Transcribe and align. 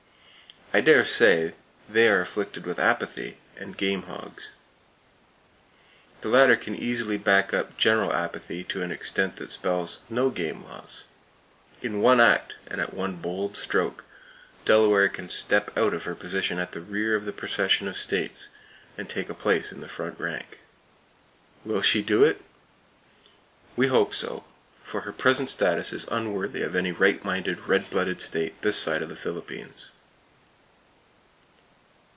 I 0.73 0.79
dare 0.79 1.03
say 1.03 1.53
they 1.89 2.07
are 2.07 2.21
afflicted 2.21 2.65
with 2.65 2.79
apathy, 2.79 3.39
and 3.57 3.75
game 3.75 4.03
hogs. 4.03 4.51
The 6.21 6.29
latter 6.29 6.55
can 6.55 6.77
easily 6.77 7.17
back 7.17 7.53
up 7.53 7.75
General 7.75 8.13
Apathy 8.13 8.63
to 8.69 8.81
an 8.81 8.89
extent 8.89 9.35
that 9.35 9.51
spells 9.51 9.99
"no 10.09 10.29
game 10.29 10.63
laws." 10.63 11.03
In 11.81 11.99
one 11.99 12.21
act, 12.21 12.55
and 12.67 12.79
at 12.79 12.93
one 12.93 13.17
bold 13.17 13.57
stroke, 13.57 14.05
Delaware 14.63 15.09
can 15.09 15.27
step 15.27 15.77
out 15.77 15.93
of 15.93 16.05
her 16.05 16.15
position 16.15 16.57
at 16.57 16.71
the 16.71 16.79
rear 16.79 17.15
of 17.15 17.25
the 17.25 17.33
procession 17.33 17.85
of 17.89 17.97
states, 17.97 18.47
and 18.97 19.09
take 19.09 19.29
a 19.29 19.33
place 19.33 19.73
in 19.73 19.81
the 19.81 19.89
front 19.89 20.17
rank. 20.21 20.59
Will 21.65 21.81
she 21.81 22.01
do 22.01 22.23
it? 22.23 22.39
We 23.75 23.87
hope 23.87 24.13
so, 24.13 24.45
for 24.85 25.01
her 25.01 25.11
present 25.11 25.49
status 25.49 25.91
is 25.91 26.05
unworthy 26.09 26.61
of 26.61 26.77
any 26.77 26.93
right 26.93 27.21
minded, 27.25 27.67
red 27.67 27.89
blooded 27.89 28.21
state 28.21 28.61
this 28.61 28.77
side 28.77 29.01
of 29.01 29.09
the 29.09 29.17
Philippines. 29.17 29.91